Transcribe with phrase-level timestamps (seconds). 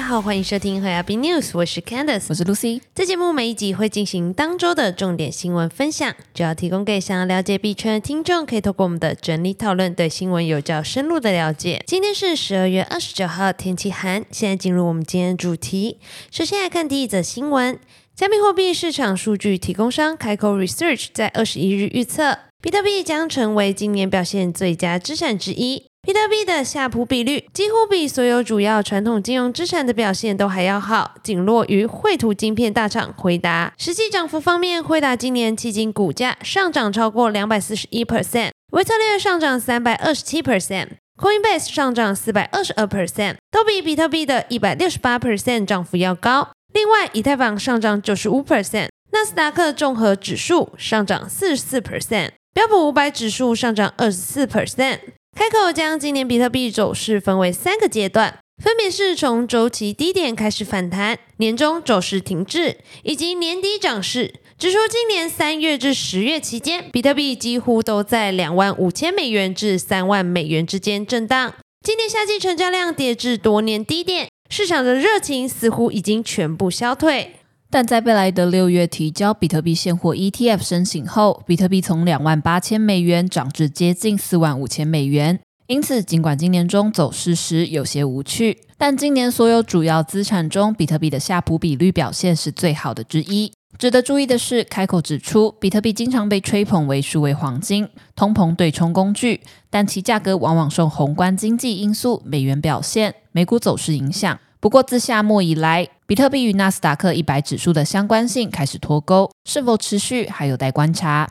[0.00, 2.80] 家好，欢迎收听和亚币 News，我是 Candice，我是 Lucy。
[2.94, 11.84] 这节目每一集会进行当周的重点新闻分享，主要提供给想要了解币圈的听众，可以透过我们的整理讨论，对新闻有较深入的了解。
[11.86, 14.24] 今天是十二月二十九号，天气寒。
[14.30, 15.98] 现在进入我们今天的主题，
[16.30, 17.78] 首先来看第一则新闻：
[18.16, 25.89] 加密货币市场数据提供商开口 Research 在二十一日预测，比特币将成为今年表现最佳资产之一。
[26.02, 33.72] 比特币的夏普比率几乎比所有主要传统金融资产的表现都还要好，仅落于绘图晶片大厂辉达。
[33.76, 46.48] 实际涨幅方面，辉达今年迄今股价上涨超过两百四十一 percent，维特略上涨三百二十七 percent，Coinbase 上涨四百二十二 percent，都比比特币的一百六十八 percent 涨幅要高。
[46.72, 54.98] 另外，以太坊上涨九十五 percent，纳斯达克综合指数上涨四十四 percent，标普五百指数上涨二十四 percent。
[55.36, 64.34] 开口将今年比特币走势分为三个阶段，分别是从周期低点开始反弹、年终走势停滞以及年底涨势。
[64.58, 71.54] 指出今年三月至十月期间，比特币几乎都在两万五千美元至三万美元之间震荡。
[71.82, 77.36] 今年夏季成交量跌至多年低点，市场的热情似乎已经全部消退。
[77.72, 85.38] 但在贝莱德六月提交比特币现货 ETF 申请后，比特币从两万八千美元涨至接近四万五千美元。
[85.68, 93.52] 因此，尽管今年中走势时有些无趣，但今年所有主要资产中，比特币的夏普比率表现是最好的之一。
[93.78, 104.36] 值得注意的是，开口指出，比特币经常被吹捧为数位黄金、通膨对冲工具，但其价格往往受宏观经济因素、美元表现、美股走势影响。
[104.60, 111.30] 不过，自夏末以来，比特币与纳斯达克一百指数的相关性开始脱钩，是否持续还有待观察。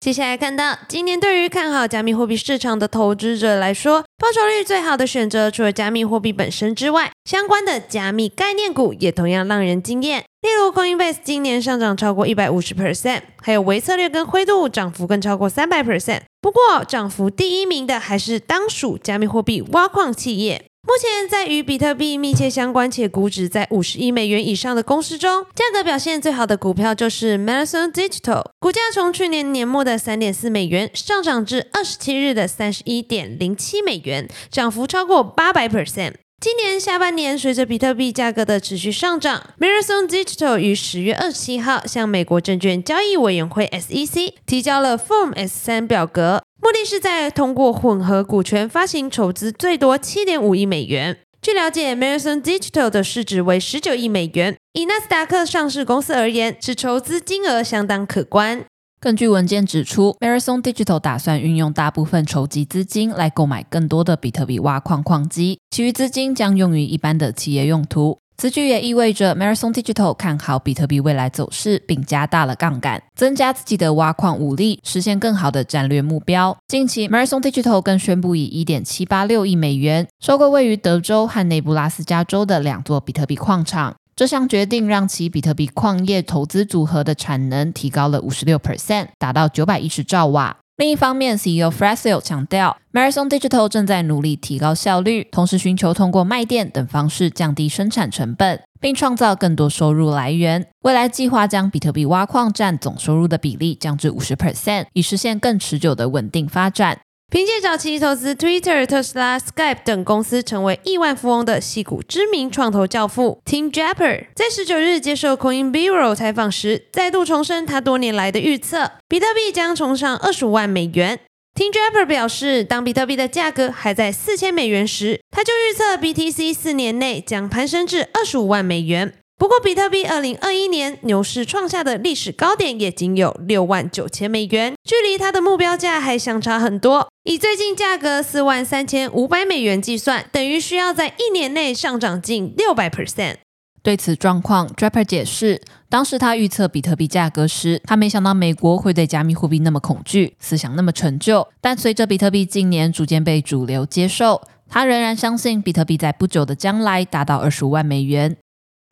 [0.00, 10.24] 接下来看到，今年对于看好加密货币市场的投资者来说，报酬率最好的选择，除了加密货币本身之外，相关的加密概念股也同样让人惊艳。
[10.42, 16.22] 例如，Coinbase 今年上涨超过一百五十 percent，还有维策略跟灰度涨幅更超过三百 percent。
[16.40, 20.64] 不过，涨幅第一名的还是当属加密货币挖矿企业。
[20.86, 36.14] 目前在与比特币密切相关且估值在五十亿美元以上的公司中，价格表现最好的股票就是 Madison Digital，股价从去年年末的三点四美元上涨至二十七日的三十一点零七美元，涨幅超过八百 percent。
[36.38, 51.18] 今年下半年，随着比特币价格的持续上涨，Marathon Digital 于十月二十七号向美国证券交易委员会 SEC 提交了 Form S 三表格，目的是在通过混合股权发行筹资最多七点五亿美元。
[51.40, 58.64] 据了解，Marathon Digital 的市值为十九亿美元，以纳斯达克上市公司而言，是筹资金额相当可观。
[58.98, 68.18] 根据文件指出，Marathon Digital 打算运用大部分筹集资金来购买更多的比特币挖矿矿机，其余资金将用于一般的企业用途。
[68.38, 76.56] 此举也意味着 Marathon Digital 看好比特币未来走势，并加大了杠杆，增加自己的挖矿武力，实现更好的战略目标。
[76.66, 83.94] 近期，Marathon Digital 更宣布以1.786亿美元收购位于德州和内布拉斯加州的两座比特币矿场。
[84.16, 90.56] 这项决定让其比特币矿业投资组合的产能提高了五十六 percent，达到九百一十兆瓦。
[90.78, 100.66] 另一方面，CEO f r a s i l 强调，Marathon Digital 正在努力提高效率，同时寻求通过卖电等方式降低生产成本，并创造更多收入来源。
[100.80, 107.00] 未来计划将比特币挖矿占总收入的比例降至五十 percent，以实现更持久的稳定发展。
[107.28, 121.18] 凭借早期投资 Twitter、特斯拉、Skype 等公司成为亿万富翁的戏骨知名创投教父 Tim Draper，在十九日接受 Coin Bureau 采访时，再度重申他多年来的预测：比特币将冲上二十五万美元。
[121.56, 129.12] Tim Draper 表示，当比特币的价格还在四千美元时，他就预测 BTC 四年内将攀升至二十五万美元。
[129.38, 137.06] 不过，比特币二零二一年牛市创下的历史高点也仅有六万九千美元，距离它的目标价还相差很多。
[137.24, 143.36] 以最近价格四万三千五百美元计算，等于需要在一年内上涨近六百 percent。
[143.82, 145.60] 对此状况，Draper 解释，
[145.90, 151.46] 当时他预测比特币价格时，他没想到美国会对加密货币那么恐惧，思想那么陈旧。
[151.60, 158.38] 但随着比特币近年逐渐被主流接受，他仍然相信比特币在不久的将来达到二十五万美元。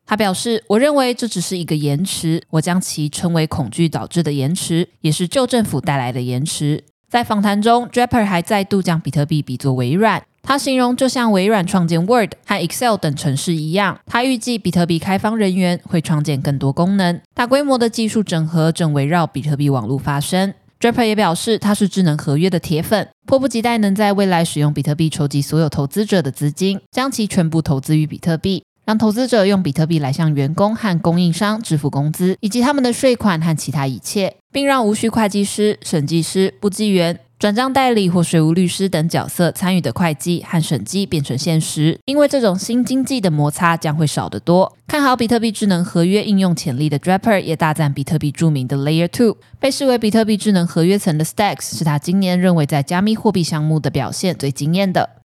[0.05, 10.21] 他表示：“我认为这只是一个延迟，我将其称为恐惧导致的延迟，也是旧政府带来的延迟。”在访谈中，Draper 还再度将比特币比作微软。
[10.43, 13.99] 他形容就像微软创建 Word 和 Excel 等程式一样。
[14.05, 17.19] 他预计比特币开发人员会创建更多功能。
[17.33, 20.53] 大规模的技术整合正围绕比特币网络发生。
[20.79, 28.64] Draper 也表示，他是智能合约的铁粉，迫不及待能在未来使用比特币筹集所有投资者的资金，将其全部投资于比特币。
[28.85, 37.19] 让投资者用比特币来向员工和供应商支付工资，以及他们的税款和其他一切，并让无需会计师、审计师、簿记员。
[37.37, 44.71] 转账代理或税务律师等角色参与的会计和审计变成现实，因为这种新经济的摩擦将会少得多。
[44.87, 55.21] 看好比特币智能合约应用潜力的 Draper 也大赞比特币著名的 Layer Two，被视为比特币智能合约层的 Stacks 是他今年认为在加密货币项目的表现最惊艳的。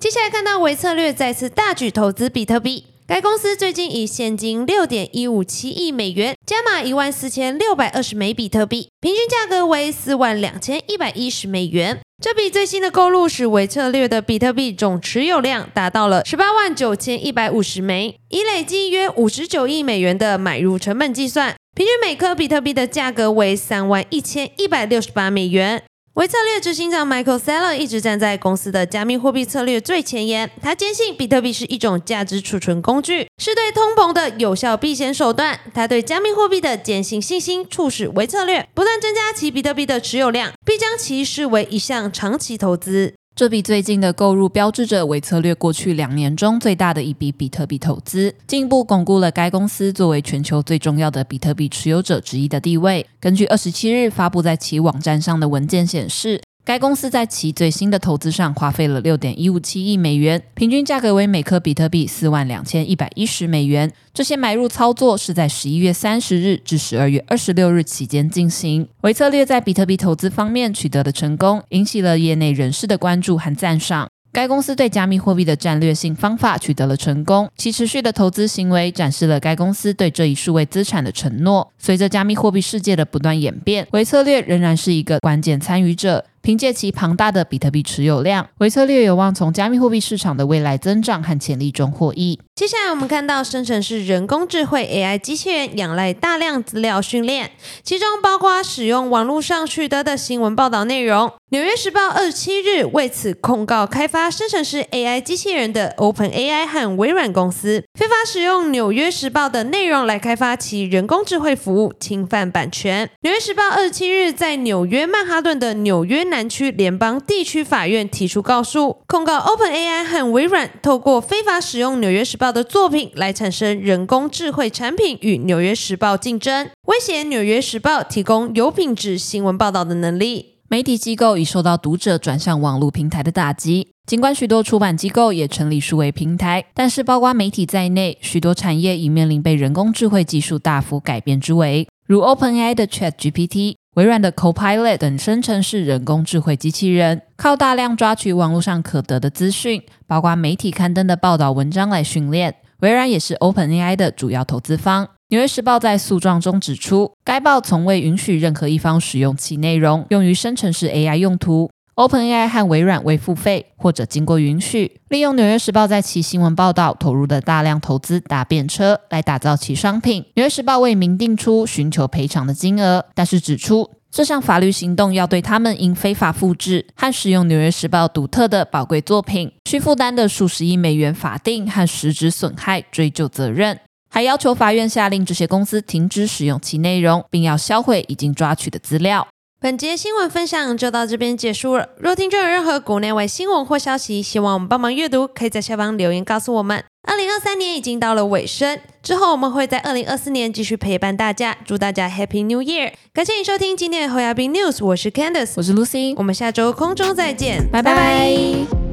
[0.00, 2.93] 接下来看到维策略再次大举投资比特币。
[3.06, 12.00] 该公司最近以现金六点一五七亿美元加码一万四千六百二十枚比特币，平均价格为四万两千一百一十美元。
[12.22, 25.82] 这笔最新的购入使维策略的比特币总持有量达到了十八万九千一百五十枚，以累计约五十九亿美元的买入成本计算，平均每颗比特币的价格为三万一千一百六十八美元。
[26.14, 30.48] 微策略执行长 Michael Saylor 一直站在公司的加密货币策略最前沿。
[30.62, 35.58] 他坚信比特币是一种价值储存工具，是对通膨的有效避险手段。
[35.74, 43.14] 他对加密货币的坚信信心，促使微策略不断增加其比特币的持有量，并将其视为一项长期投资。
[43.36, 53.04] 这笔最近的购入标志着韦策略过去两年中最大的一笔比特币投资，进一步巩固了该公司作为全球最重要的比特币持有者之一的地位。
[53.18, 56.40] 根据二十七日发布在其网站上的文件显示。
[56.66, 63.92] 该公司在其最新的投资上花费了六点一五七亿美元，平均价格为每颗比特币四万两千一百一十美元。
[64.14, 68.88] 这些买入操作是在十一月三十日至十二月二十六日期间进行。
[69.02, 74.08] 维策略在比特币投资方面取得的成功，引起了业内人士的关注和赞赏。
[74.32, 81.70] 该公司对加密货币的战略性方法取得了成功，其持续的投资行为展示了该公司对这一数位资产的承诺。
[81.78, 86.24] 随着加密货币世界的不断演变，维策略仍然是一个关键参与者。
[86.44, 92.38] 凭借其庞大的比特币持有量，维策略有望从加密货币市场的未来增长和潜力中获益。
[92.54, 97.52] 接下来，我们看到生成式人工智慧 AI 机器人仰赖大量资料训练，
[97.82, 101.32] 其中包括使用网络上取得的新闻报道内容。
[101.48, 113.08] 纽约时报二十七日为此控告开发生成式 AI 机器人的 OpenAI 和微软公司，非法使用纽约时报的内容来开发其人工智慧服务，侵犯版权。
[113.20, 116.24] 纽约时报二十七日在纽约曼哈顿的纽约。
[116.24, 130.53] 南区联邦地区法院提出告诉，控告 OpenAI 和微软透过非法使用《纽约时报》的作品来产生人工智慧产品与《纽约时报》竞争，威胁《纽约时报》提供有品质新闻报道的能力。
[130.68, 143.76] 媒体机构已受到读者转向网络平台的打击，尽管许多出版机构也成立数位平台，但是包括媒体在内，许多产业已面临被人工智慧技术大幅改变之危，如 OpenAI 的 ChatGPT。
[143.94, 152.56] 微软的 Copilot 等生成式人工智慧机器人，靠大量抓取网络上可得的资讯，包括媒体刊登的报道文章来训练。
[152.80, 155.10] 微软也是 OpenAI 的主要投资方。
[155.34, 161.68] 纽约时报在诉状中指出，该报从未允许任何一方使用其内容用于生成式 AI 用途。
[161.96, 170.22] OpenAI 和微软未付费或者经过允许，利用《纽约时报》在其新闻报道投入的大量投资搭便车来打造其商品。
[170.36, 183.80] 《纽约时报》未明定出寻求赔偿的金额，但是指出这项法律行动要对他们因非法复制和使用《纽约时报》独特的宝贵作品需负担的数十亿美元法定和实质损害追究责任，
[184.14, 189.26] 还要求法院下令这些公司停止使用其内容，并要销毁已经抓取的资料。
[189.60, 191.88] 本节新闻分享就到这边结束了。
[191.98, 196.84] 若听众有任何国内外新闻或消息，希望我们帮忙阅读，可以在下方留言告诉我们。
[197.08, 201.56] 二零二三年已经到了尾声，之后我们会在二零二四年继续陪伴大家。
[201.64, 202.92] 祝大家 Happy New Year！
[203.12, 208.83] 感谢你收听今天的侯亚斌 News，我是 Candice，我是 Lucy，我们下周空中再见，拜拜。